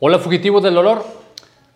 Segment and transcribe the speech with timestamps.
[0.00, 1.04] Hola fugitivo del dolor.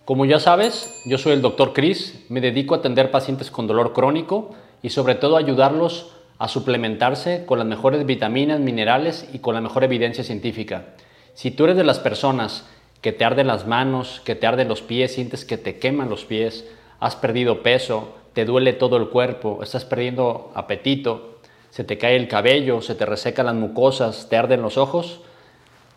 [0.04, 3.92] Como ya sabes, yo soy el doctor Chris, me dedico a atender pacientes con dolor
[3.92, 9.60] crónico y sobre todo ayudarlos a suplementarse con las mejores vitaminas, minerales y con la
[9.60, 10.94] mejor evidencia científica.
[11.34, 12.64] Si tú eres de las personas
[13.00, 16.24] que te arden las manos, que te arden los pies, sientes que te queman los
[16.24, 16.64] pies,
[17.00, 22.28] has perdido peso, te duele todo el cuerpo, estás perdiendo apetito, se te cae el
[22.28, 25.22] cabello, se te resecan las mucosas, te arden los ojos,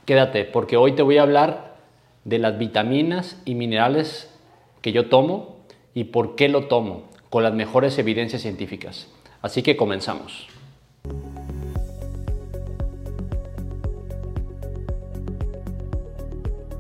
[0.06, 1.75] quédate porque hoy te voy a hablar
[2.26, 4.30] de las vitaminas y minerales
[4.82, 5.56] que yo tomo
[5.94, 9.08] y por qué lo tomo, con las mejores evidencias científicas.
[9.42, 10.48] Así que comenzamos.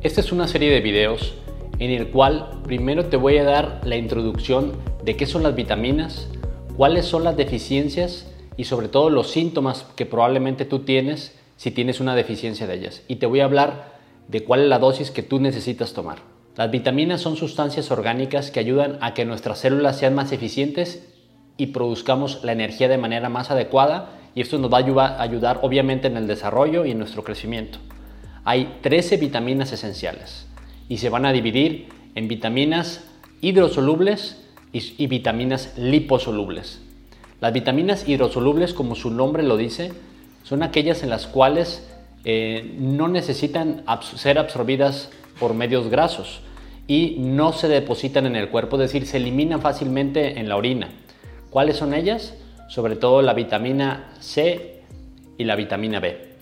[0.01, 1.35] Esta es una serie de videos
[1.79, 6.27] en el cual primero te voy a dar la introducción de qué son las vitaminas,
[6.77, 11.99] cuáles son las deficiencias y sobre todo los síntomas que probablemente tú tienes si tienes
[11.99, 13.03] una deficiencia de ellas.
[13.07, 13.94] Y te voy a hablar
[14.27, 16.19] de cuál es la dosis que tú necesitas tomar.
[16.55, 21.07] Las vitaminas son sustancias orgánicas que ayudan a que nuestras células sean más eficientes
[21.57, 26.07] y produzcamos la energía de manera más adecuada y esto nos va a ayudar, obviamente
[26.07, 27.79] en el desarrollo y en nuestro crecimiento.
[28.43, 30.47] Hay 13 vitaminas esenciales
[30.87, 33.03] y se van a dividir en vitaminas
[33.41, 36.81] hidrosolubles y vitaminas liposolubles.
[37.41, 39.93] Las vitaminas hidrosolubles, como su nombre lo dice,
[40.43, 41.87] son aquellas en las cuales
[42.25, 43.83] eh, no necesitan
[44.15, 46.41] ser absorbidas por medios grasos
[46.87, 50.89] y no se depositan en el cuerpo, es decir, se eliminan fácilmente en la orina.
[51.51, 52.33] ¿Cuáles son ellas?
[52.67, 54.81] Sobre todo la vitamina C
[55.37, 56.35] y la vitamina B.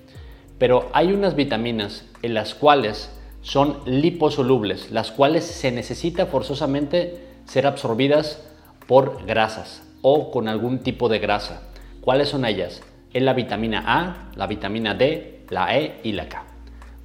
[0.57, 3.11] Pero hay unas vitaminas en las cuales
[3.41, 8.41] son liposolubles, las cuales se necesita forzosamente ser absorbidas
[8.87, 11.69] por grasas o con algún tipo de grasa.
[12.01, 12.81] ¿Cuáles son ellas?
[13.13, 16.43] Es la vitamina A, la vitamina D, la E y la K.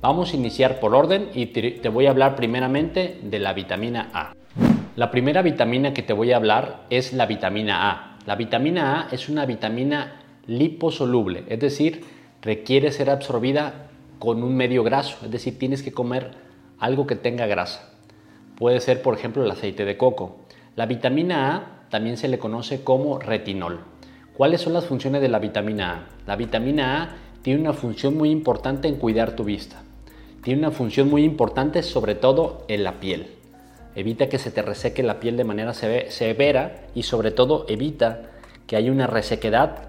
[0.00, 4.34] Vamos a iniciar por orden y te voy a hablar primeramente de la vitamina A.
[4.96, 8.18] La primera vitamina que te voy a hablar es la vitamina A.
[8.26, 12.04] La vitamina A es una vitamina liposoluble, es decir,
[12.42, 16.32] requiere ser absorbida con un medio graso, es decir, tienes que comer
[16.78, 17.92] algo que tenga grasa.
[18.56, 20.38] Puede ser, por ejemplo, el aceite de coco.
[20.74, 23.80] La vitamina A también se le conoce como retinol.
[24.36, 26.06] ¿Cuáles son las funciones de la vitamina A?
[26.26, 27.08] La vitamina A
[27.48, 29.80] tiene una función muy importante en cuidar tu vista.
[30.42, 33.28] Tiene una función muy importante sobre todo en la piel.
[33.94, 38.32] Evita que se te reseque la piel de manera severa y sobre todo evita
[38.66, 39.88] que haya una resequedad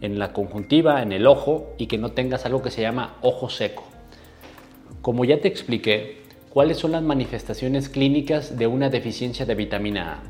[0.00, 3.50] en la conjuntiva, en el ojo y que no tengas algo que se llama ojo
[3.50, 3.84] seco.
[5.02, 10.22] Como ya te expliqué, ¿cuáles son las manifestaciones clínicas de una deficiencia de vitamina A?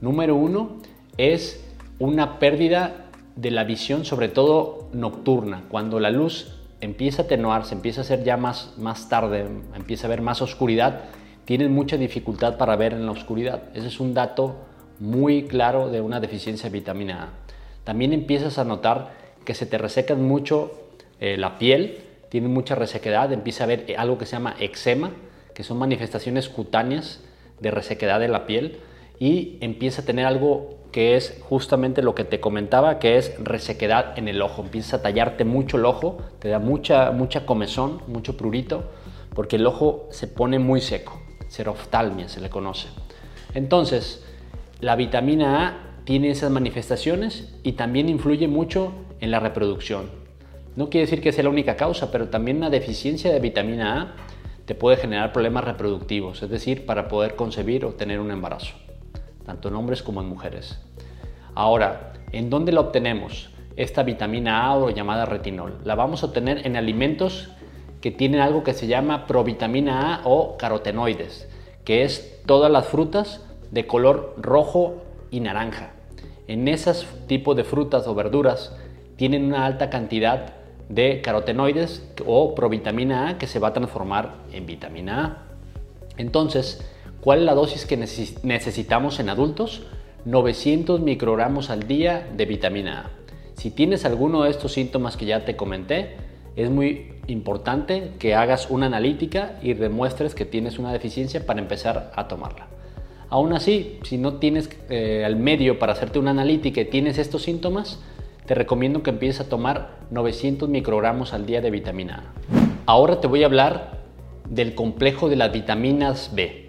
[0.00, 0.78] Número uno
[1.16, 1.64] es
[2.00, 3.07] una pérdida
[3.38, 8.24] de la visión, sobre todo nocturna, cuando la luz empieza a atenuarse, empieza a ser
[8.24, 11.04] ya más, más tarde, empieza a haber más oscuridad,
[11.44, 13.62] tienen mucha dificultad para ver en la oscuridad.
[13.74, 14.56] Ese es un dato
[14.98, 17.28] muy claro de una deficiencia de vitamina A.
[17.84, 19.12] También empiezas a notar
[19.44, 20.72] que se te reseca mucho
[21.20, 21.98] eh, la piel,
[22.30, 25.12] tiene mucha resequedad, empieza a haber algo que se llama eczema,
[25.54, 27.22] que son manifestaciones cutáneas
[27.60, 28.80] de resequedad de la piel
[29.20, 34.18] y empieza a tener algo que es justamente lo que te comentaba, que es resequedad
[34.18, 34.62] en el ojo.
[34.62, 38.84] Empieza a tallarte mucho el ojo, te da mucha, mucha comezón, mucho prurito,
[39.34, 41.20] porque el ojo se pone muy seco.
[41.48, 42.88] Seroftalmia se le conoce.
[43.54, 44.24] Entonces,
[44.80, 50.10] la vitamina A tiene esas manifestaciones y también influye mucho en la reproducción.
[50.76, 54.14] No quiere decir que sea la única causa, pero también una deficiencia de vitamina A
[54.64, 58.74] te puede generar problemas reproductivos, es decir, para poder concebir o tener un embarazo
[59.48, 60.78] tanto en hombres como en mujeres.
[61.54, 63.48] Ahora, ¿en dónde la obtenemos?
[63.76, 65.78] Esta vitamina A o llamada retinol.
[65.84, 67.48] La vamos a obtener en alimentos
[68.02, 71.48] que tienen algo que se llama provitamina A o carotenoides,
[71.86, 74.96] que es todas las frutas de color rojo
[75.30, 75.92] y naranja.
[76.46, 78.76] En esos tipos de frutas o verduras
[79.16, 80.56] tienen una alta cantidad
[80.90, 85.38] de carotenoides o provitamina A que se va a transformar en vitamina A.
[86.18, 86.86] Entonces,
[87.20, 89.82] ¿Cuál es la dosis que necesitamos en adultos?
[90.24, 93.10] 900 microgramos al día de vitamina A.
[93.54, 96.16] Si tienes alguno de estos síntomas que ya te comenté,
[96.54, 102.12] es muy importante que hagas una analítica y demuestres que tienes una deficiencia para empezar
[102.14, 102.68] a tomarla.
[103.30, 107.42] Aún así, si no tienes eh, el medio para hacerte una analítica y tienes estos
[107.42, 108.00] síntomas,
[108.46, 112.62] te recomiendo que empieces a tomar 900 microgramos al día de vitamina A.
[112.86, 113.98] Ahora te voy a hablar
[114.48, 116.67] del complejo de las vitaminas B.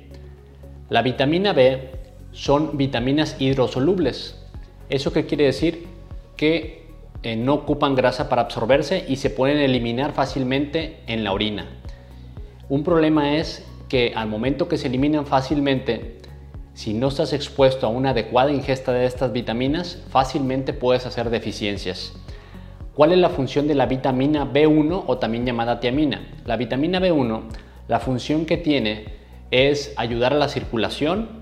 [0.90, 1.92] La vitamina B
[2.32, 4.36] son vitaminas hidrosolubles.
[4.90, 5.86] ¿Eso qué quiere decir?
[6.36, 6.88] Que
[7.22, 11.68] eh, no ocupan grasa para absorberse y se pueden eliminar fácilmente en la orina.
[12.70, 16.18] Un problema es que al momento que se eliminan fácilmente,
[16.74, 22.14] si no estás expuesto a una adecuada ingesta de estas vitaminas, fácilmente puedes hacer deficiencias.
[22.96, 26.28] ¿Cuál es la función de la vitamina B1 o también llamada tiamina?
[26.46, 27.44] La vitamina B1,
[27.88, 29.19] la función que tiene
[29.52, 31.40] es ayudar a la circulación,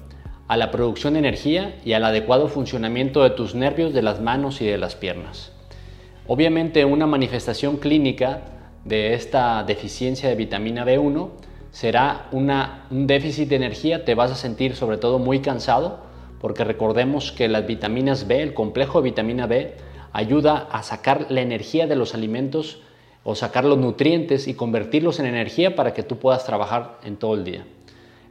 [0.47, 4.61] a la producción de energía y al adecuado funcionamiento de tus nervios de las manos
[4.61, 5.51] y de las piernas.
[6.25, 8.41] Obviamente una manifestación clínica
[8.85, 11.29] de esta deficiencia de vitamina B1
[11.71, 15.99] será un déficit de energía, te vas a sentir sobre todo muy cansado,
[16.39, 19.75] porque recordemos que las vitaminas B, el complejo de vitamina B,
[20.13, 22.81] ayuda a sacar la energía de los alimentos
[23.23, 27.35] o sacar los nutrientes y convertirlos en energía para que tú puedas trabajar en todo
[27.35, 27.65] el día.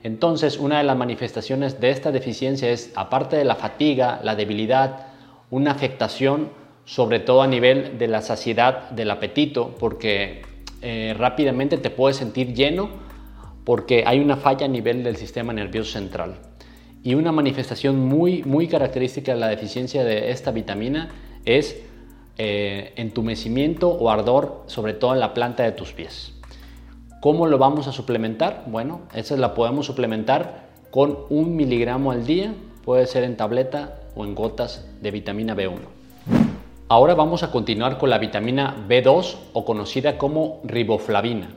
[0.06, 5.08] Entonces, una de las manifestaciones de esta deficiencia es, aparte de la fatiga, la debilidad,
[5.50, 6.50] una afectación
[6.84, 10.42] sobre todo a nivel de la saciedad del apetito, porque
[10.80, 12.88] eh, rápidamente te puedes sentir lleno
[13.64, 16.36] porque hay una falla a nivel del sistema nervioso central.
[17.02, 21.08] Y una manifestación muy, muy característica de la deficiencia de esta vitamina
[21.44, 21.82] es
[22.38, 26.35] eh, entumecimiento o ardor, sobre todo en la planta de tus pies.
[27.20, 28.64] ¿Cómo lo vamos a suplementar?
[28.66, 32.54] Bueno, esa la podemos suplementar con un miligramo al día,
[32.84, 35.78] puede ser en tableta o en gotas de vitamina B1.
[36.88, 41.48] Ahora vamos a continuar con la vitamina B2 o conocida como riboflavina.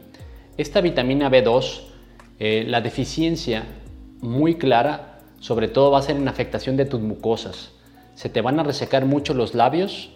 [0.57, 1.81] Esta vitamina B2,
[2.39, 3.65] eh, la deficiencia
[4.21, 7.73] muy clara, sobre todo va a ser en afectación de tus mucosas.
[8.15, 10.12] Se te van a resecar mucho los labios,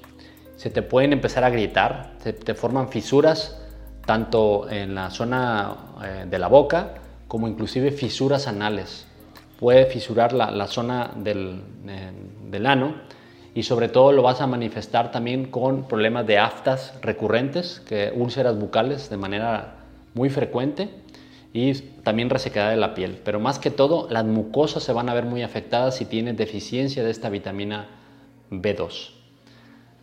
[0.55, 3.59] se te pueden empezar a gritar, se te forman fisuras
[4.05, 6.95] tanto en la zona eh, de la boca
[7.27, 9.07] como inclusive fisuras anales.
[9.59, 12.11] Puede fisurar la, zona del, eh,
[12.49, 12.95] del, ano
[13.55, 18.59] y sobre todo lo vas a manifestar también con problemas de aftas recurrentes, que úlceras
[18.59, 19.75] bucales de manera
[20.15, 20.89] muy frecuente
[21.53, 23.21] y también resequedad de la piel.
[23.23, 27.03] Pero más que todo, las mucosas se van a ver muy afectadas si tienes deficiencia
[27.03, 27.87] de esta vitamina
[28.51, 29.11] B2.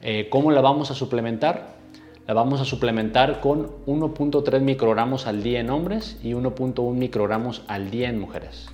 [0.00, 1.79] Eh, ¿Cómo la vamos a suplementar?
[2.30, 7.90] La vamos a suplementar con 1.3 microgramos al día en hombres y 1.1 microgramos al
[7.90, 8.68] día en mujeres.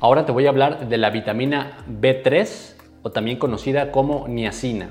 [0.00, 2.74] Ahora te voy a hablar de la vitamina B3
[3.04, 4.88] o también conocida como niacina.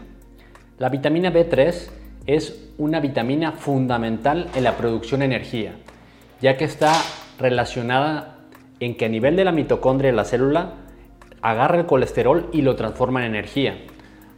[0.78, 1.90] La vitamina B3
[2.26, 5.74] es una vitamina fundamental en la producción de energía,
[6.40, 6.94] ya que está
[7.38, 8.38] relacionada
[8.80, 10.76] en que a nivel de la mitocondria de la célula
[11.42, 13.76] agarra el colesterol y lo transforma en energía.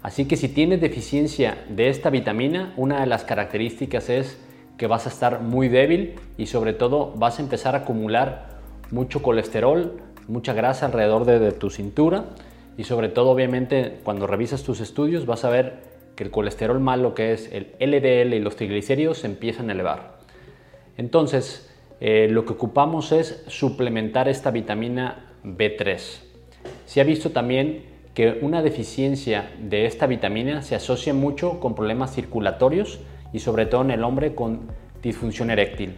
[0.04, 4.38] Así que si tienes deficiencia de esta vitamina, una de las características es
[4.78, 8.50] que vas a estar muy débil y sobre todo vas a empezar a acumular
[8.92, 12.26] mucho colesterol, mucha grasa alrededor de, tu cintura
[12.78, 15.84] y sobre todo obviamente cuando revisas tus estudios vas a ver
[16.18, 20.18] que el colesterol malo que es el LDL y los triglicéridos se empiezan a elevar.
[20.98, 21.72] Entonces,
[22.02, 26.20] eh, lo que ocupamos es suplementar esta vitamina B3.
[26.86, 32.14] Se ha visto también que una deficiencia de esta vitamina se asocia mucho con problemas
[32.14, 33.00] circulatorios
[33.32, 34.68] y sobre todo en el hombre con
[35.02, 35.96] disfunción eréctil.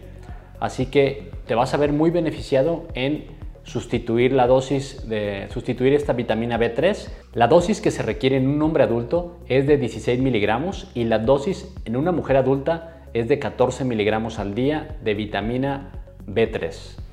[0.58, 3.26] Así que te vas a ver muy beneficiado en
[3.62, 7.08] sustituir la dosis de sustituir esta vitamina B3.
[7.34, 11.18] La dosis que se requiere en un hombre adulto es de 16 miligramos y la
[11.18, 15.90] dosis en una mujer adulta es de 14 miligramos al día de vitamina
[16.26, 17.05] B3.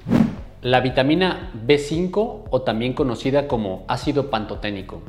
[0.63, 5.01] La vitamina B5 o también conocida como ácido pantoténico.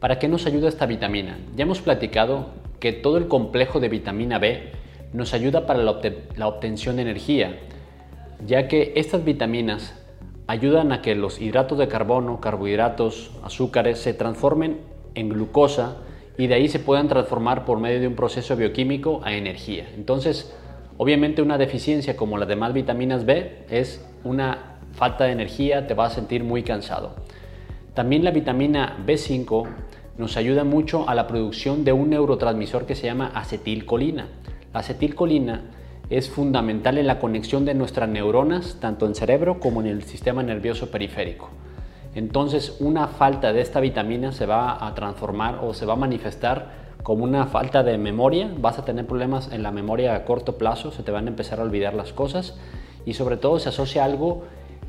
[0.00, 1.38] ¿Para qué nos ayuda esta vitamina?
[1.56, 4.70] Ya hemos platicado que todo el complejo de vitamina B
[5.14, 7.58] nos ayuda para la, obtención de energía,
[8.46, 9.94] ya que estas vitaminas
[10.46, 14.76] ayudan a que los hidratos de carbono, carbohidratos, azúcares se transformen
[15.14, 15.96] en glucosa
[16.36, 19.88] y de ahí se puedan transformar por medio de un proceso bioquímico a energía.
[19.96, 20.54] Entonces,
[20.98, 26.12] obviamente una deficiencia como las demás vitaminas B es una falta de energía, te vas
[26.12, 27.16] a sentir muy cansado.
[27.94, 29.66] También la vitamina B5
[30.18, 34.28] nos ayuda mucho a la producción de un neurotransmisor que se llama acetilcolina.
[34.72, 35.62] La acetilcolina
[36.10, 40.42] es fundamental en la conexión de nuestras neuronas, tanto en cerebro como en el sistema
[40.42, 41.50] nervioso periférico.
[42.14, 46.88] Entonces, una falta de esta vitamina se va a transformar o se va a manifestar
[47.02, 48.50] como una falta de memoria.
[48.58, 51.60] Vas a tener problemas en la memoria a corto plazo, se te van a empezar
[51.60, 52.56] a olvidar las cosas
[53.04, 54.44] y sobre todo se asocia algo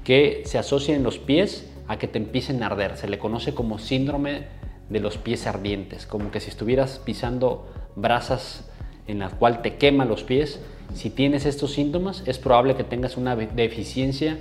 [0.10, 2.98] que se asocia en los pies a que te empiecen a arder.
[2.98, 4.46] Se le conoce como síndrome
[4.90, 8.68] de los pies ardientes, como que si estuvieras pisando brasas
[9.06, 10.62] en las cual te quema los pies.
[10.96, 14.40] Si tienes estos síntomas, es probable que tengas una deficiencia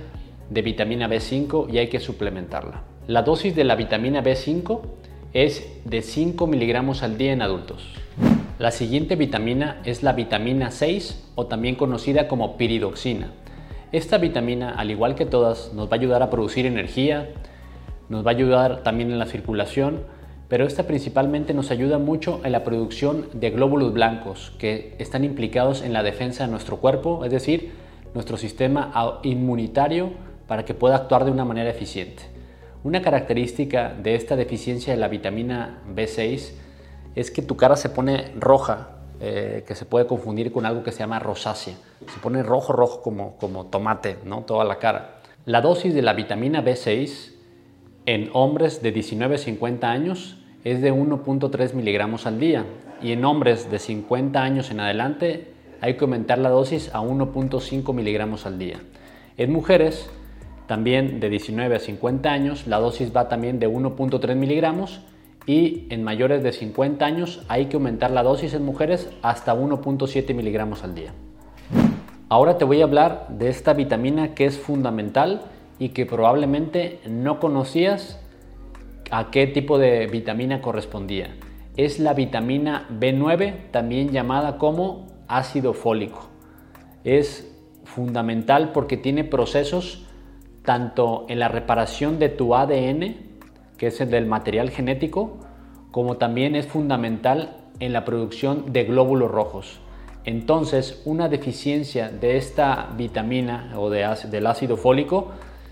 [0.49, 2.81] de vitamina B5 y hay que suplementarla.
[3.05, 4.81] La dosis de la vitamina B5
[5.33, 7.93] es de 5 miligramos al día en adultos.
[8.57, 13.33] La siguiente vitamina es la vitamina 6 o también conocida como piridoxina.
[13.91, 17.29] Esta vitamina, al igual que todas, nos va a ayudar a producir energía,
[18.07, 20.03] nos va a ayudar también en la circulación,
[20.47, 25.81] pero esta principalmente nos ayuda mucho en la producción de glóbulos blancos que están implicados
[25.81, 27.71] en la defensa de nuestro cuerpo, es decir,
[28.13, 30.11] nuestro sistema inmunitario
[30.47, 32.23] para que pueda actuar de una manera eficiente.
[32.83, 36.51] Una característica de esta deficiencia de la vitamina B6
[37.15, 40.91] es que tu cara se pone roja, eh, que se puede confundir con algo que
[40.91, 41.75] se llama rosácea.
[42.07, 44.43] Se pone rojo, rojo como, como tomate, ¿no?
[44.43, 45.19] Toda la cara.
[45.45, 47.33] La dosis de la vitamina B6
[48.05, 52.65] en hombres de 19 a 50 años es de 1.3 miligramos al día
[53.01, 57.93] y en hombres de 50 años en adelante hay que aumentar la dosis a 1.5
[57.93, 58.79] miligramos al día.
[59.37, 60.09] En mujeres
[60.67, 65.01] también de 19 a 50 años la dosis va también de 1.3 miligramos
[65.49, 70.35] y en mayores de 50 años hay que aumentar la dosis en mujeres hasta 1.7
[70.35, 71.11] miligramos al día.
[72.29, 75.41] Ahora te voy a hablar de esta vitamina que es fundamental
[75.79, 78.19] y que probablemente no conocías
[79.09, 81.35] a qué tipo de vitamina correspondía.
[81.77, 86.27] Es la vitamina B9, también llamada como ácido fólico.
[87.03, 87.51] Es
[87.85, 90.05] fundamental porque tiene procesos
[90.61, 93.28] tanto en la reparación de tu ADN,
[93.79, 95.37] que es el del material genético,
[95.89, 99.79] como también es fundamental en la producción de glóbulos rojos.
[100.25, 105.31] Entonces, una deficiencia de esta vitamina o de, del ácido fólico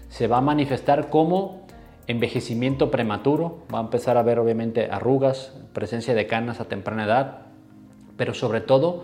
[0.10, 1.68] se va a manifestar como
[2.08, 7.42] envejecimiento prematuro, va a empezar a ver obviamente arrugas, presencia de canas a temprana edad,
[8.16, 9.04] pero sobre todo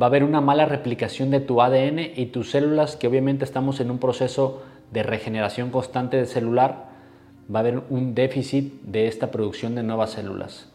[0.00, 3.80] va a haber una mala replicación de tu ADN y tus células, que obviamente estamos
[3.80, 6.89] en un proceso de regeneración constante de celular,
[7.52, 10.68] va a haber un déficit de esta producción de nuevas células.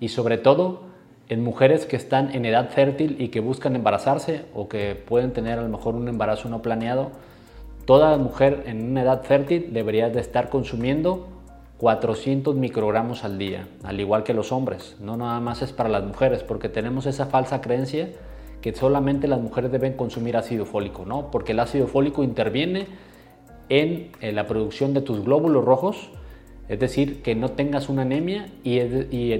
[0.00, 0.82] Y sobre todo
[1.28, 5.58] en mujeres que están en edad fértil y que buscan embarazarse o que pueden tener
[5.58, 7.10] a lo mejor un embarazo no planeado,
[7.88, 11.26] Toda mujer en una edad fértil debería de estar consumiendo
[11.78, 14.96] 400 microgramos al día, al igual que los hombres.
[15.00, 18.10] No nada más es para las mujeres, porque tenemos esa falsa creencia
[18.60, 21.30] que solamente las mujeres deben consumir ácido fólico, ¿no?
[21.30, 22.88] Porque el ácido fólico interviene
[23.68, 26.10] en, la producción de tus glóbulos rojos,
[26.68, 28.78] es decir, que no tengas una anemia y,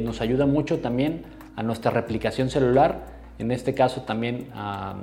[0.03, 1.23] nos ayuda mucho también
[1.57, 4.97] a nuestra replicación celular, en este caso también a,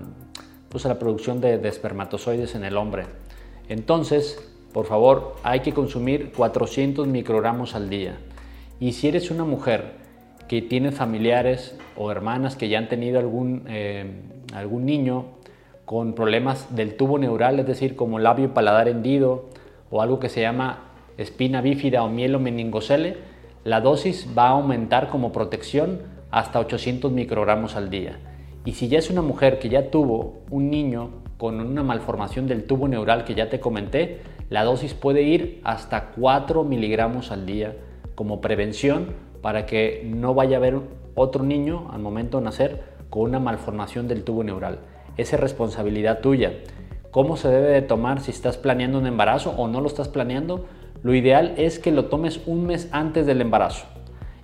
[0.69, 3.05] pues a la producción de espermatozoides en el hombre.
[3.69, 4.37] Entonces,
[4.73, 8.17] por favor, hay que consumir 400 microgramos al día.
[8.79, 9.93] Y si eres una mujer
[10.47, 14.05] que tiene familiares o hermanas que ya han tenido algún, eh,
[14.53, 15.34] algún niño
[15.85, 19.45] con problemas del tubo neural, es decir, como labio paladar hendido
[19.91, 20.79] o algo que se llama
[21.17, 23.17] espina bífida o mielo meningocele,
[23.63, 26.01] la dosis va a aumentar como protección
[26.31, 28.17] hasta 800 microgramos al día.
[28.65, 32.65] Y si ya es una mujer que ya tuvo un niño con una malformación del
[32.65, 37.75] tubo neural que ya te comenté, la dosis puede ir hasta 4 miligramos al día
[38.15, 40.79] como prevención para que no vaya a haber
[41.13, 44.79] otro niño al momento de nacer con una malformación del tubo neural.
[45.17, 46.53] Esa es responsabilidad tuya.
[47.11, 50.65] ¿Cómo se debe de tomar si estás planeando un embarazo o no lo estás planeando?
[51.03, 53.85] Lo ideal es que lo tomes un mes antes del embarazo.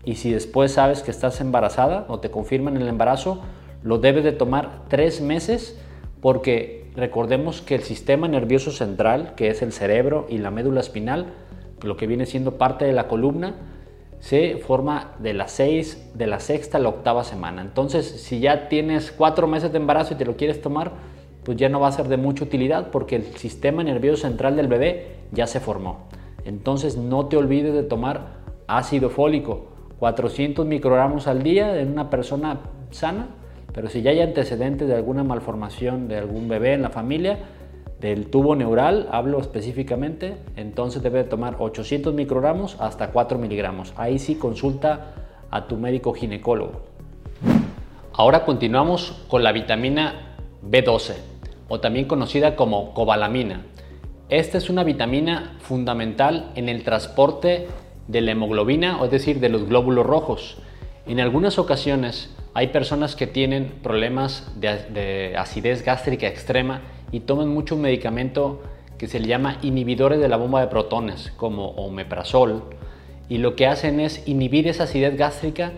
[0.06, 3.42] Y si después sabes que estás embarazada o te confirman el embarazo,
[3.84, 5.80] lo debes de tomar tres meses
[6.22, 11.26] porque recordemos que el sistema nervioso central, que es el cerebro y la médula espinal,
[11.82, 13.56] lo que viene siendo parte de la columna,
[14.22, 17.62] se forma de la, seis, de la sexta a la octava semana.
[17.62, 20.94] Entonces, si ya tienes cuatro meses de embarazo y te lo quieres tomar,
[21.44, 24.68] pues ya no va a ser de mucha utilidad porque el sistema nervioso central del
[24.68, 26.08] bebé ya se formó.
[26.46, 29.68] Entonces, no te olvides de tomar ácido fólico,
[30.00, 32.62] 400 microgramos al día en una persona
[32.92, 33.42] sana
[33.74, 37.40] pero si ya hay antecedentes de alguna malformación de algún bebé en la familia,
[38.02, 43.94] del tubo neural, hablo específicamente, entonces debe tomar 800 microgramos hasta 4 miligramos.
[43.96, 45.14] Ahí sí consulta
[45.52, 46.82] a tu médico ginecólogo.
[48.14, 50.36] Ahora continuamos con la vitamina
[50.68, 51.14] B12
[51.70, 53.66] o también conocida como cobalamina.
[54.30, 57.68] Esta es una vitamina fundamental en el transporte
[58.08, 60.58] de la hemoglobina, es decir, de los glóbulos rojos.
[61.06, 66.82] En algunas ocasiones hay personas que tienen problemas de, acidez gástrica extrema
[67.12, 68.62] y toman mucho medicamento
[68.98, 72.64] que se le llama inhibidores de la bomba de protones, como omeprazol,
[73.30, 75.72] y lo que hacen es inhibir esa acidez gástrica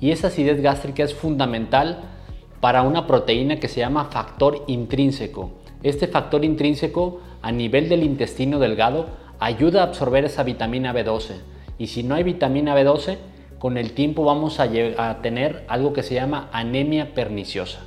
[0.00, 2.00] y esa acidez gástrica es fundamental
[2.60, 5.50] para una proteína que se llama factor intrínseco.
[5.82, 9.06] Este factor intrínseco a nivel del intestino delgado
[9.38, 11.34] ayuda a absorber esa vitamina B12
[11.78, 13.18] y si no hay vitamina B12
[13.58, 14.68] con el tiempo vamos a,
[15.22, 17.80] tener algo que se llama anemia perniciosa,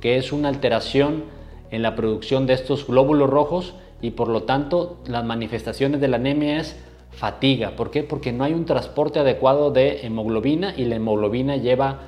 [0.00, 1.24] que es una alteración
[1.70, 6.16] en la producción de estos glóbulos rojos y por lo tanto las manifestaciones de la
[6.16, 6.76] anemia es
[7.10, 7.72] fatiga.
[7.76, 8.02] ¿Por qué?
[8.02, 12.00] Porque no hay un transporte adecuado de hemoglobina y la hemoglobina lleva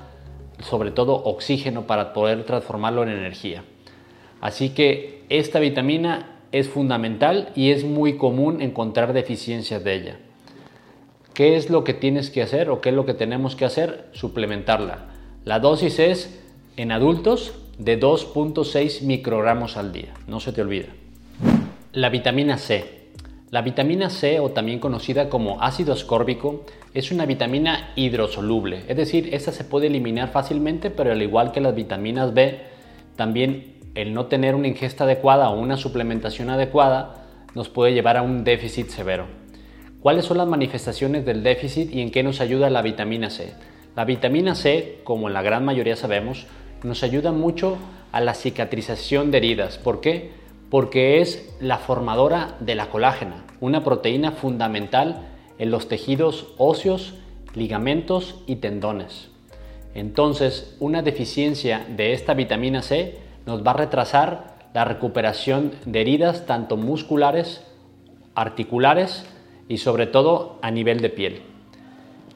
[0.61, 3.65] sobre todo oxígeno para poder transformarlo en energía.
[4.41, 10.19] Así que esta vitamina es fundamental y es muy común encontrar deficiencias de ella.
[11.35, 14.09] ¿Qué es lo que tienes que hacer o qué es lo que tenemos que hacer?
[14.13, 15.07] Suplementarla.
[15.45, 16.43] La dosis es
[16.77, 20.89] en adultos de 2.6 microgramos al día, no se te olvida.
[21.93, 22.99] La vitamina C.
[23.51, 29.31] La vitamina C, o también conocida como ácido ascórbico, es una vitamina hidrosoluble, es decir,
[29.33, 32.61] esta se puede eliminar fácilmente, pero al igual que las vitaminas B,
[33.17, 38.23] también el no tener una ingesta adecuada o una suplementación adecuada nos puede llevar a
[38.23, 39.27] un déficit severo.
[40.01, 43.55] ¿Cuáles son las manifestaciones del déficit y en qué nos ayuda la vitamina C?
[43.97, 46.47] La vitamina C, como la gran mayoría sabemos,
[46.83, 47.79] nos ayuda mucho
[48.13, 49.79] a la cicatrización de heridas.
[49.79, 50.33] ¿Por qué?
[50.71, 55.27] Porque es la formadora de la colágena, una proteína fundamental
[55.59, 57.15] en los tejidos óseos,
[57.55, 59.31] ligamentos y tendones.
[59.95, 66.47] Entonces, una deficiencia de esta vitamina C nos va a retrasar la recuperación de heridas
[66.47, 67.65] tanto musculares,
[68.35, 69.25] articulares
[69.69, 71.43] y sobre todo a nivel de piel.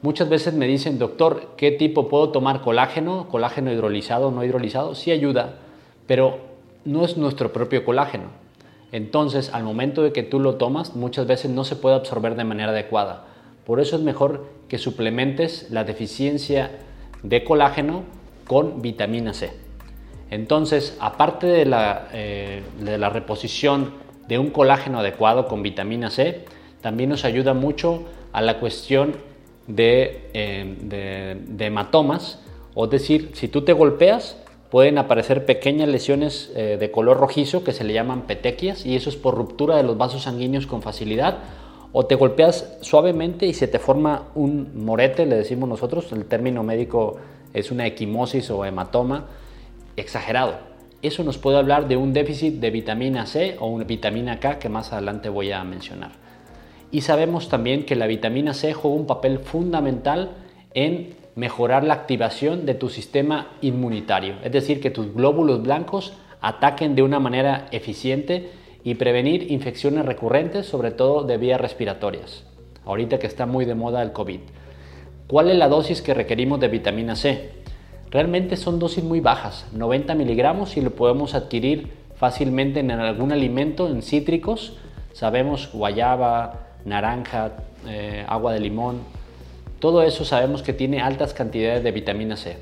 [0.03, 3.29] Muchas veces me dicen, doctor, ¿qué tipo puedo tomar colágeno?
[3.29, 4.95] ¿Colágeno hidrolizado o no hidrolizado?
[4.95, 5.55] Sí ayuda,
[6.07, 6.39] pero
[6.83, 8.25] no es nuestro propio colágeno.
[8.91, 12.43] Entonces, al momento de que tú lo tomas, muchas veces no se puede absorber de
[12.43, 13.23] manera adecuada.
[13.65, 16.71] Por eso es mejor que suplementes la deficiencia
[17.23, 18.03] de colágeno
[18.45, 19.53] con vitamina C.
[20.29, 22.61] Entonces, aparte de la, eh,
[23.09, 23.93] reposición
[24.27, 26.43] de un colágeno adecuado con vitamina C,
[26.81, 29.15] también nos ayuda mucho a la cuestión
[29.67, 32.39] de, eh, hematomas,
[32.73, 34.37] o decir, si tú te golpeas,
[34.69, 39.09] pueden aparecer pequeñas lesiones eh, de color rojizo que se le llaman petequias y eso
[39.09, 41.37] es por ruptura de los vasos sanguíneos con facilidad
[41.91, 46.63] o te golpeas suavemente y se te forma un morete, le decimos nosotros, el término
[46.63, 47.17] médico
[47.53, 49.27] es una equimosis o hematoma,
[49.95, 50.55] exagerado.
[51.03, 54.69] Eso nos puede hablar de un déficit de vitamina C o una vitamina K que
[54.69, 56.22] más adelante voy a mencionar.
[56.93, 60.29] Y sabemos también que la vitamina C juega un papel fundamental
[60.75, 66.93] en mejorar la activación de tu sistema inmunitario, es decir, que tus glóbulos blancos ataquen
[66.93, 68.51] de una manera eficiente
[68.83, 72.43] y prevenir infecciones recurrentes, sobre todo de vías respiratorias,
[72.85, 74.41] ahorita que está muy de moda el COVID.
[75.25, 77.53] ¿Cuál es la dosis que requerimos de vitamina C?
[78.11, 83.87] Realmente son dosis muy bajas, 90 miligramos y lo podemos adquirir fácilmente en algún alimento,
[83.87, 84.77] en cítricos.
[85.13, 87.51] Sabemos guayaba, naranja,
[87.87, 89.01] eh, agua de limón.
[89.79, 92.57] Todo eso sabemos que tiene altas cantidades de vitamina C.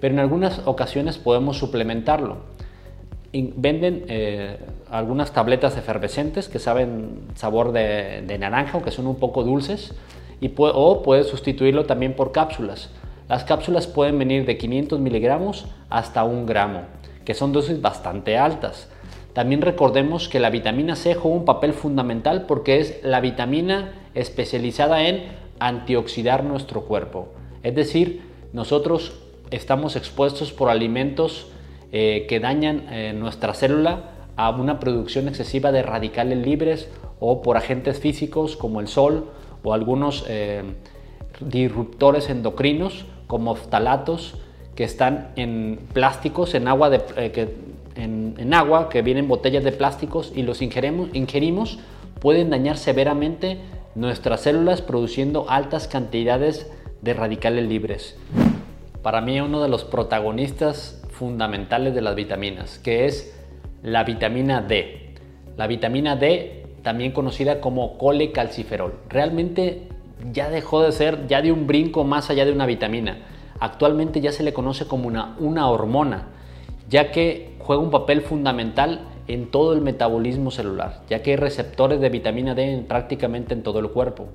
[0.00, 2.38] Pero en algunas ocasiones podemos suplementarlo.
[3.32, 4.58] venden eh,
[4.90, 9.94] algunas tabletas efervescentes que saben sabor de, naranja o que son un poco dulces.
[10.40, 12.90] Y o puedes sustituirlo también por cápsulas.
[13.28, 16.82] Las cápsulas pueden venir de 500 miligramos hasta un gramo,
[17.24, 18.88] que son dosis bastante altas.
[19.32, 25.06] También recordemos que la vitamina C juega un papel fundamental porque es la vitamina especializada
[25.06, 25.24] en
[25.60, 27.28] antioxidar nuestro cuerpo.
[27.62, 29.12] Es decir, nosotros
[29.50, 31.48] estamos expuestos por alimentos
[31.92, 36.88] eh, que dañan eh, nuestra célula a una producción excesiva de radicales libres
[37.20, 39.30] o por agentes físicos como el sol
[39.62, 40.62] o algunos eh,
[41.40, 44.34] disruptores endocrinos comoftalatos
[44.74, 47.54] que están en plásticos, en agua, de, que,
[48.00, 51.78] en, agua que vienen botellas de plásticos y los ingerimos, ingerimos,
[52.20, 53.58] pueden dañar severamente
[53.94, 56.70] nuestras células produciendo altas cantidades
[57.02, 58.16] de radicales libres.
[59.02, 63.36] Para mí uno de los protagonistas fundamentales de las vitaminas, que es
[63.82, 65.14] la vitamina D.
[65.56, 68.94] La vitamina D, también conocida como colecalciferol.
[69.08, 69.88] Realmente
[70.32, 73.18] ya dejó de ser, ya de un brinco más allá de una vitamina.
[73.58, 76.28] Actualmente ya se le conoce como una, una hormona,
[76.88, 82.00] ya que juega un papel fundamental en todo el metabolismo celular, ya que hay receptores
[82.00, 84.26] de vitamina D prácticamente en todo el cuerpo.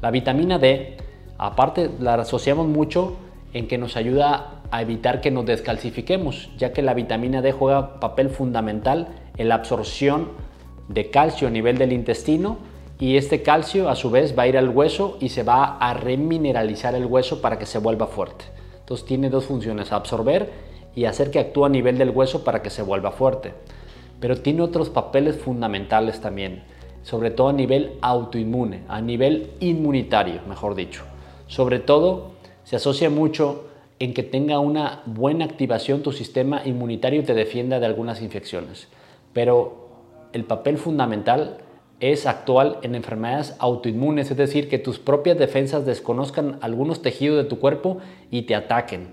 [0.00, 0.96] La vitamina D,
[1.38, 3.16] aparte, la asociamos mucho
[3.52, 7.98] en que nos ayuda a evitar que nos descalcifiquemos, ya que la vitamina D juega
[7.98, 10.28] papel fundamental en la absorción
[10.86, 12.58] de calcio a nivel del intestino
[13.00, 15.94] y este calcio a su vez va a ir al hueso y se va a
[15.94, 18.44] remineralizar el hueso para que se vuelva fuerte.
[18.78, 22.70] Entonces tiene dos funciones, absorber y hacer que actúe a nivel del hueso para que
[22.70, 23.54] se vuelva fuerte.
[24.20, 26.62] Pero tiene otros papeles fundamentales también,
[27.02, 31.02] sobre todo a nivel autoinmune, a nivel inmunitario, mejor dicho.
[31.46, 32.32] Sobre todo
[32.64, 33.66] se asocia mucho
[33.98, 38.88] en que tenga una buena activación tu sistema inmunitario y te defienda de algunas infecciones.
[39.32, 39.88] Pero
[40.32, 41.58] el papel fundamental
[42.00, 47.48] es actual en enfermedades autoinmunes, es decir, que tus propias defensas desconozcan algunos tejidos de
[47.48, 49.10] tu cuerpo y te ataquen.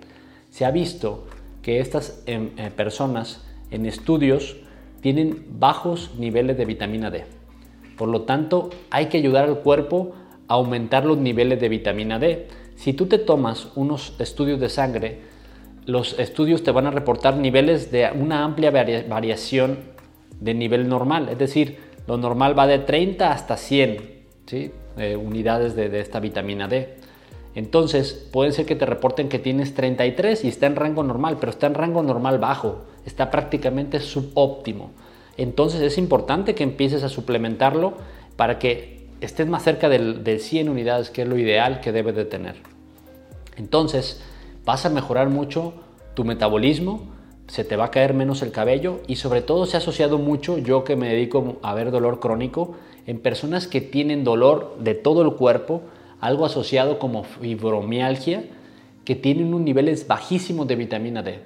[0.49, 1.25] Se ha visto
[1.61, 4.57] que estas em, eh, personas en estudios
[5.01, 7.25] tienen bajos niveles de vitamina D.
[7.97, 10.13] Por lo tanto, hay que ayudar al cuerpo
[10.47, 12.47] a aumentar los niveles de vitamina D.
[12.75, 15.19] Si tú te tomas unos estudios de sangre,
[15.85, 19.79] los estudios te van a reportar niveles de una amplia variación
[20.39, 23.97] de nivel normal, es decir, lo normal va de 30 hasta 100
[24.51, 26.95] eh, unidades de, esta vitamina D.
[27.55, 31.49] Entonces, puede ser que te reporten que tienes 33 y está en rango normal, pero
[31.49, 34.91] está en rango normal bajo, está prácticamente subóptimo.
[35.37, 37.93] Entonces, es importante que empieces a suplementarlo
[38.35, 42.25] para que estés más cerca de 100 unidades, que es lo ideal que debes de
[42.25, 42.55] tener.
[43.57, 44.21] Entonces,
[44.65, 45.73] vas a mejorar mucho
[46.13, 47.07] tu metabolismo,
[47.47, 50.57] se te va a caer menos el cabello y sobre todo se ha asociado mucho,
[50.57, 52.75] yo que me dedico a ver dolor crónico,
[53.07, 55.81] en personas que tienen dolor de todo el cuerpo,
[56.19, 58.43] algo asociado como fibromialgia,
[59.05, 61.39] que tienen unos niveles bajísimos de vitamina D.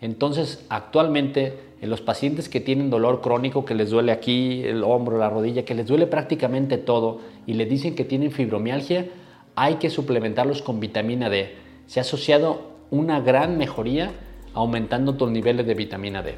[0.00, 5.18] Entonces, actualmente en los pacientes que tienen dolor crónico, que les duele aquí el hombro,
[5.18, 9.06] la rodilla, que les duele prácticamente todo y le dicen que tienen fibromialgia,
[9.54, 11.54] hay que suplementarlos con vitamina D.
[11.86, 14.12] Se ha asociado una gran mejoría
[14.54, 16.34] aumentando tus niveles de vitamina D.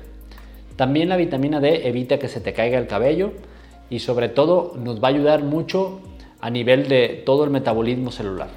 [0.76, 3.33] También la vitamina D evita que se te caiga el cabello
[3.90, 6.00] y sobre todo nos va a ayudar mucho
[6.42, 8.48] a nivel de todo el metabolismo celular.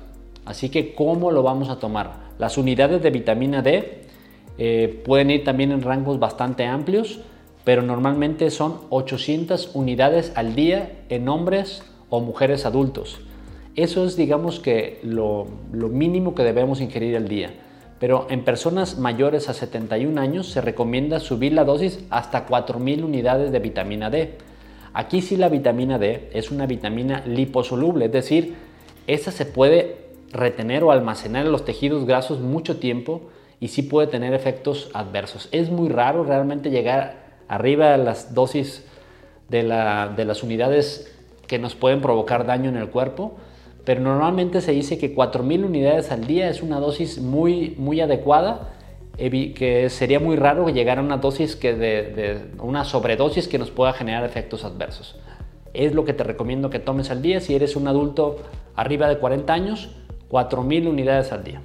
[0.43, 2.25] Así que, ¿cómo lo vamos a tomar?
[2.39, 4.01] Las unidades de vitamina D
[4.57, 7.19] eh, pueden ir también en rangos bastante amplios,
[7.63, 13.21] pero normalmente son 800 unidades al día en hombres o mujeres adultos.
[13.75, 17.53] Eso es, digamos que, lo, lo mínimo que debemos ingerir al día.
[17.99, 23.51] Pero en personas mayores a 71 años se recomienda subir la dosis hasta 4.000 unidades
[23.51, 24.37] de vitamina D.
[24.95, 28.55] Aquí sí la vitamina D es una vitamina liposoluble, es decir,
[29.07, 29.97] esa se puede
[30.31, 33.23] retener o almacenar en los tejidos grasos mucho tiempo
[33.59, 35.49] y sí puede tener efectos adversos.
[35.51, 38.85] Es muy raro realmente llegar arriba a las dosis
[39.49, 41.13] de, las unidades
[41.45, 43.33] que nos pueden provocar daño en el cuerpo,
[43.83, 48.69] pero normalmente se dice que 4.000 unidades al día es una dosis muy, muy adecuada,
[49.17, 53.93] que sería muy raro llegar a una dosis que de, una sobredosis que nos pueda
[53.93, 55.17] generar efectos adversos.
[55.73, 58.37] Es lo que te recomiendo que tomes al día si eres un adulto
[58.75, 59.89] arriba de 40 años,
[60.29, 61.61] 4.000 unidades al día.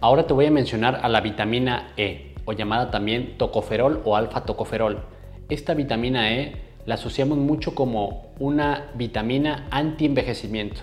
[0.00, 5.00] Ahora te voy a mencionar a la vitamina E, o llamada también tocoferol o alfa-tocoferol.
[5.48, 6.54] Esta vitamina E
[6.86, 10.80] la asociamos mucho como una vitamina anti-envejecimiento,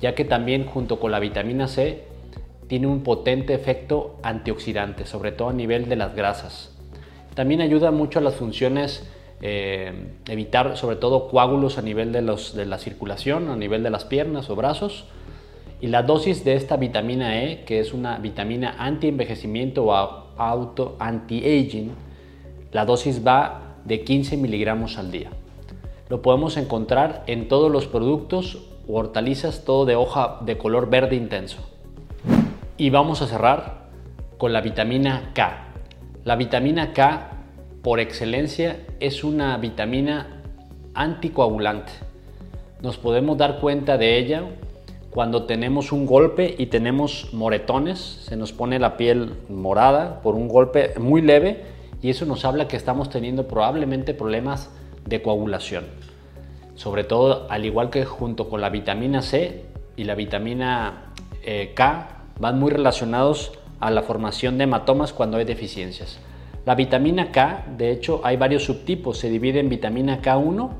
[0.00, 2.04] ya que también junto con la vitamina C
[2.68, 6.74] tiene un potente efecto antioxidante, sobre todo a nivel de las grasas.
[7.34, 9.08] También ayuda mucho a las funciones,
[9.40, 9.92] eh,
[10.28, 14.04] evitar sobre todo coágulos a nivel de, los, de la circulación, a nivel de las
[14.04, 15.04] piernas o brazos,
[15.80, 21.90] y la dosis de esta vitamina E, que es una vitamina anti-envejecimiento o auto anti-aging,
[22.70, 25.30] la dosis va de 15 miligramos al día.
[26.08, 31.16] Lo podemos encontrar en todos los productos o hortalizas, todo de hoja de color verde
[31.16, 31.71] intenso.
[32.82, 33.90] Y vamos a cerrar
[34.38, 35.66] con la vitamina K.
[36.24, 37.30] La vitamina K,
[37.80, 40.42] por excelencia, es una vitamina
[40.92, 41.92] anticoagulante.
[42.80, 44.42] Nos podemos dar cuenta de ella
[45.12, 50.48] cuando tenemos un golpe y tenemos moretones, se nos pone la piel morada por un
[50.48, 51.62] golpe muy leve
[52.02, 54.70] y eso nos habla que estamos teniendo probablemente problemas
[55.06, 55.84] de coagulación.
[56.74, 61.12] Sobre todo, al igual que junto con la vitamina C y la vitamina
[61.44, 66.18] eh, K, van muy relacionados a la formación de hematomas cuando hay deficiencias.
[66.66, 69.18] La vitamina K, de hecho, hay varios subtipos.
[69.18, 70.70] Se divide en vitamina K1,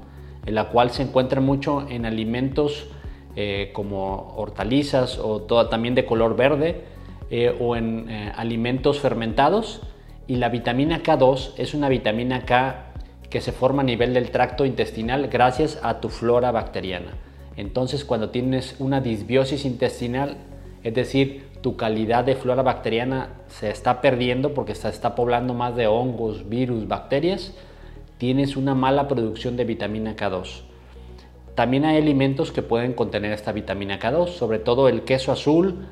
[0.44, 2.88] en la cual se encuentra mucho en alimentos
[3.37, 6.83] eh, como hortalizas o también de color verde
[7.31, 9.83] eh, o en eh, alimentos fermentados.
[10.27, 12.87] Y la vitamina K2 es una vitamina K
[13.31, 17.12] que se forma a nivel del tracto intestinal gracias a tu flora bacteriana.
[17.57, 20.38] Entonces cuando tienes una disbiosis intestinal,
[20.83, 25.77] es decir, tu calidad de flora bacteriana se está perdiendo porque se está poblando más
[25.77, 27.55] de hongos, virus, bacterias,
[28.18, 30.62] tienes una mala producción de vitamina K2.
[31.55, 35.87] También hay alimentos que pueden contener esta vitamina K2, sobre todo el queso azul,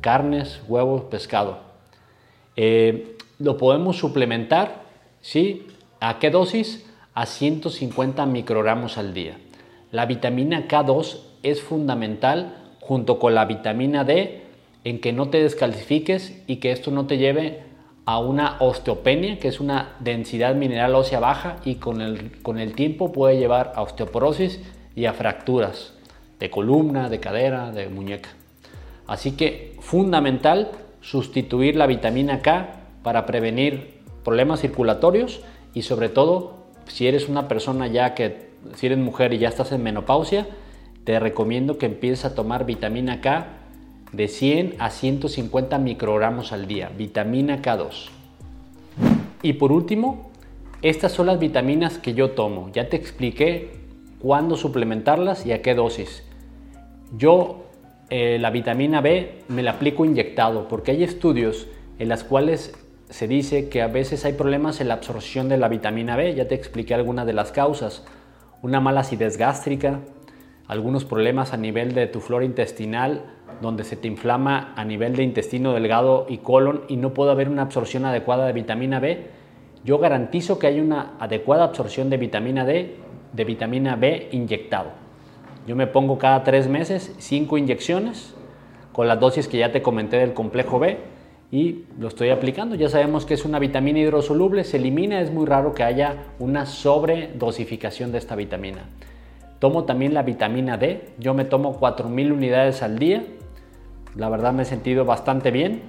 [0.00, 1.58] carnes, huevos, pescado.
[2.54, 4.82] Eh, lo podemos suplementar,
[5.20, 5.66] ¿sí?
[6.00, 6.86] ¿A qué dosis?
[7.14, 9.38] A 150 microgramos al día.
[9.90, 14.42] La vitamina K2 es fundamental junto con la vitamina D
[14.84, 17.60] en que no te descalcifiques y que esto no te lleve
[18.04, 22.74] a una osteopenia, que es una densidad mineral ósea baja y con el, con el
[22.74, 24.60] tiempo puede llevar a osteoporosis
[24.94, 25.94] y a fracturas
[26.38, 28.28] de columna, de cadera, de muñeca.
[29.08, 30.70] Así que fundamental
[31.00, 32.68] sustituir la vitamina K
[33.02, 35.40] para prevenir problemas circulatorios
[35.74, 36.54] y sobre todo
[36.86, 40.46] si eres una persona ya que, si eres mujer y ya estás en menopausia,
[41.06, 43.46] te recomiendo que empieces a tomar vitamina K
[44.10, 48.08] de 100 a 150 microgramos al día, vitamina K2.
[49.40, 50.32] Y por último,
[50.82, 52.72] estas son las vitaminas que yo tomo.
[52.72, 53.70] Ya te expliqué
[54.18, 56.24] cuándo suplementarlas y a qué dosis.
[57.16, 57.66] Yo
[58.10, 61.68] eh, la vitamina B me la aplico inyectado porque hay estudios
[62.00, 62.74] en las cuales
[63.10, 66.34] se dice que a veces hay problemas en la absorción de la vitamina B.
[66.34, 68.04] Ya te expliqué algunas de las causas.
[68.60, 70.00] Una mala acidez gástrica,
[70.68, 73.22] algunos problemas a nivel de tu flora intestinal,
[73.60, 77.48] donde se te inflama a nivel de intestino delgado y colon y no puede haber
[77.48, 79.26] una absorción adecuada de vitamina B,
[79.84, 82.96] yo garantizo que hay una adecuada absorción de vitamina D,
[83.32, 84.90] de vitamina B inyectado.
[85.66, 88.34] Yo me pongo cada tres meses cinco inyecciones
[88.92, 90.98] con las dosis que ya te comenté del complejo B
[91.52, 92.74] y lo estoy aplicando.
[92.74, 96.66] Ya sabemos que es una vitamina hidrosoluble, se elimina, es muy raro que haya una
[96.66, 98.86] sobredosificación de esta vitamina.
[99.58, 103.24] Tomo también la vitamina D, yo me tomo 4.000 unidades al día,
[104.16, 105.82] la verdad me he sentido bastante bien.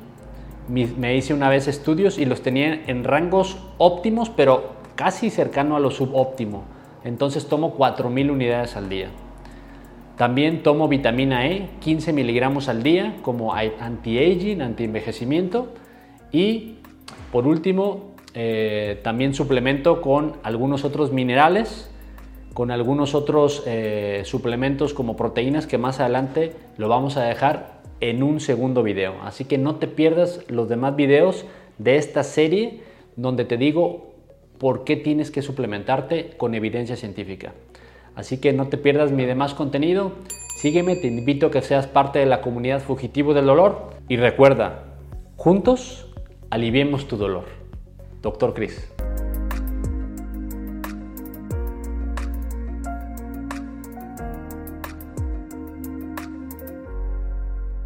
[0.69, 5.79] Me hice una vez estudios y los tenía en rangos óptimos, pero casi cercano a
[5.79, 6.65] lo subóptimo.
[7.05, 9.07] Entonces tomo 4.000 unidades al día.
[10.17, 15.73] También tomo vitamina E, 15 miligramos al día, como anti-aging, anti-envejecimiento.
[16.33, 16.79] Y
[17.31, 21.89] por último, eh, también suplemento con algunos otros minerales
[22.57, 28.23] con algunos otros eh, suplementos como proteínas que más adelante lo vamos a dejar en
[28.23, 29.13] un segundo video.
[29.21, 31.45] Así que no te pierdas los demás videos
[31.77, 32.81] de esta serie
[33.15, 34.15] donde te digo
[34.57, 37.53] por qué tienes que suplementarte con evidencia científica.
[38.15, 40.13] Así que no te pierdas mi demás contenido.
[40.59, 44.95] Sígueme, te invito a que seas parte de la comunidad Fugitivo del Dolor y recuerda,
[45.35, 46.07] juntos
[46.49, 47.45] aliviemos tu dolor.
[48.23, 48.96] Doctor Chris.